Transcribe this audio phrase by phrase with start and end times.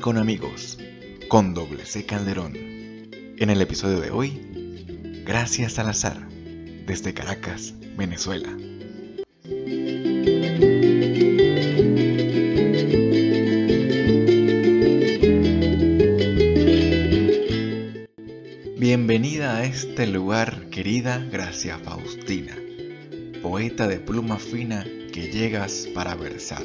[0.00, 0.78] Con amigos,
[1.28, 2.54] con doble C Calderón.
[2.56, 4.40] En el episodio de hoy,
[5.26, 6.26] gracias al azar,
[6.86, 8.48] desde Caracas, Venezuela.
[18.78, 22.56] Bienvenida a este lugar, querida Gracia Faustina,
[23.42, 26.62] poeta de pluma fina que llegas para versar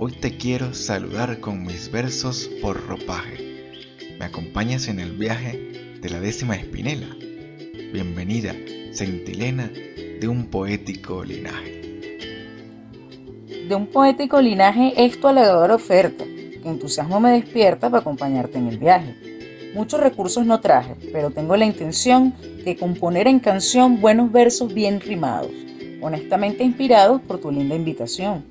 [0.00, 3.84] Hoy te quiero saludar con mis versos por ropaje.
[4.16, 7.08] Me acompañas en el viaje de la décima espinela.
[7.92, 8.54] Bienvenida,
[8.92, 9.68] centilena
[10.20, 11.82] de un poético linaje.
[13.68, 18.68] De un poético linaje es tu alegadora oferta, que entusiasmo me despierta para acompañarte en
[18.68, 19.16] el viaje.
[19.74, 22.32] Muchos recursos no traje, pero tengo la intención
[22.64, 25.50] de componer en canción buenos versos bien rimados,
[26.00, 28.44] honestamente inspirados por tu linda invitación.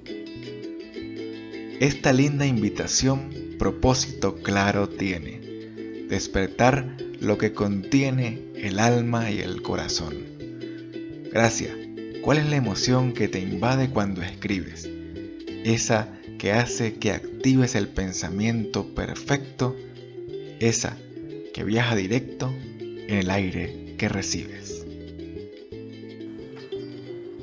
[1.80, 5.40] Esta linda invitación propósito claro tiene,
[6.10, 10.16] despertar lo que contiene el alma y el corazón.
[11.32, 11.78] Gracias,
[12.24, 14.90] ¿cuál es la emoción que te invade cuando escribes?
[15.66, 19.76] Esa que hace que actives el pensamiento perfecto,
[20.60, 20.98] esa
[21.54, 24.87] que viaja directo en el aire que recibes.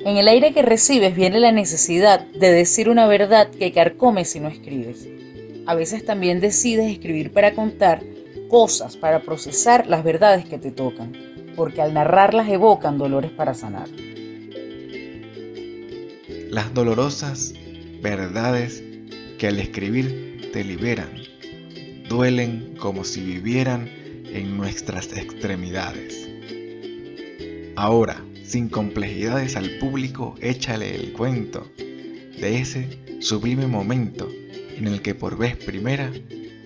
[0.05, 4.39] En el aire que recibes viene la necesidad de decir una verdad que carcome si
[4.39, 5.07] no escribes.
[5.65, 8.03] A veces también decides escribir para contar
[8.47, 11.13] cosas, para procesar las verdades que te tocan,
[11.55, 13.87] porque al narrarlas evocan dolores para sanar.
[16.51, 17.55] Las dolorosas
[17.99, 18.83] verdades
[19.39, 21.09] que al escribir te liberan,
[22.07, 23.89] duelen como si vivieran
[24.31, 26.29] en nuestras extremidades.
[27.75, 34.29] Ahora, sin complejidades al público, échale el cuento de ese sublime momento
[34.77, 36.11] en el que por vez primera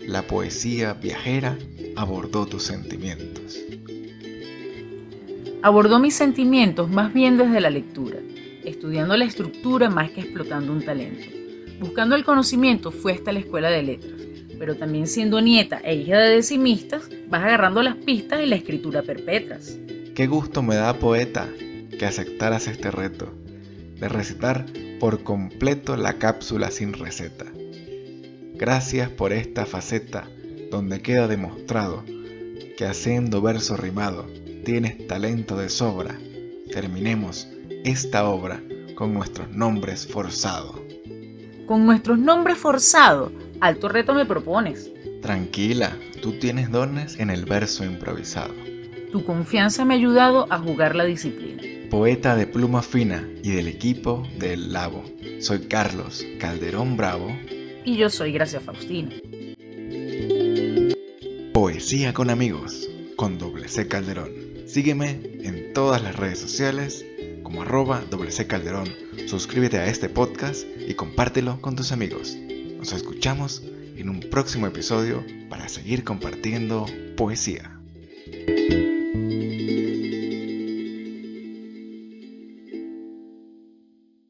[0.06, 1.58] la poesía viajera
[1.96, 3.60] abordó tus sentimientos.
[5.62, 8.18] Abordó mis sentimientos más bien desde la lectura,
[8.64, 11.28] estudiando la estructura más que explotando un talento.
[11.80, 14.22] Buscando el conocimiento fue hasta la escuela de letras,
[14.58, 19.02] pero también siendo nieta e hija de decimistas, vas agarrando las pistas y la escritura
[19.02, 19.78] perpetras.
[20.16, 21.48] Qué gusto me da, poeta,
[21.98, 23.34] que aceptaras este reto
[24.00, 24.66] de recitar
[25.00, 27.46] por completo la cápsula sin receta.
[28.56, 30.28] Gracias por esta faceta
[30.72, 32.04] donde queda demostrado
[32.78, 34.28] que haciendo verso rimado
[34.64, 36.18] tienes talento de sobra.
[36.72, 37.48] Terminemos
[37.84, 38.62] esta obra
[38.96, 40.76] con nuestros nombres forzados.
[41.66, 44.92] Con nuestros nombres forzados, alto reto me propones.
[45.22, 48.54] Tranquila, tú tienes dones en el verso improvisado.
[49.12, 53.68] Tu confianza me ha ayudado a jugar la disciplina poeta de pluma fina y del
[53.68, 55.04] equipo del Labo.
[55.40, 57.36] Soy Carlos Calderón Bravo.
[57.84, 59.10] Y yo soy Gracia Faustina.
[61.52, 64.30] Poesía con amigos, con doble C Calderón.
[64.68, 67.06] Sígueme en todas las redes sociales
[67.42, 68.88] como arroba doble C Calderón.
[69.26, 72.38] Suscríbete a este podcast y compártelo con tus amigos.
[72.78, 73.64] Nos escuchamos
[73.98, 76.86] en un próximo episodio para seguir compartiendo
[77.18, 77.72] poesía.